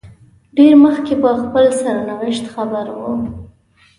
[0.57, 3.13] ډېر مخکې په خپل سرنوشت خبر وو.